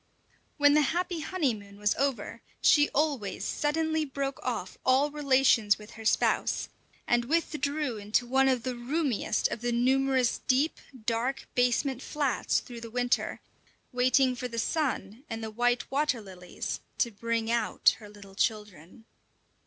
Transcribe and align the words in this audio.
When 0.57 0.73
the 0.73 0.81
happy 0.81 1.19
honeymoon 1.19 1.77
was 1.77 1.93
over, 1.93 2.41
she 2.59 2.89
always 2.89 3.45
suddenly 3.45 4.03
broke 4.03 4.39
off 4.41 4.79
all 4.83 5.11
relations 5.11 5.77
with 5.77 5.91
her 5.91 6.05
spouse, 6.05 6.69
and 7.05 7.25
withdrew 7.25 7.97
into 7.97 8.25
one 8.25 8.47
of 8.47 8.63
the 8.63 8.73
roomiest 8.75 9.47
of 9.49 9.61
the 9.61 9.71
numerous 9.71 10.39
deep, 10.47 10.79
dark, 11.05 11.47
basement 11.53 12.01
flats 12.01 12.61
through 12.61 12.81
the 12.81 12.89
winter, 12.89 13.41
waiting 13.91 14.35
for 14.35 14.47
the 14.47 14.57
sun 14.57 15.23
and 15.29 15.43
the 15.43 15.51
white 15.51 15.91
water 15.91 16.19
lilies 16.19 16.79
to 16.97 17.11
bring 17.11 17.51
out 17.51 17.97
her 17.99 18.09
little 18.09 18.33
children. 18.33 19.05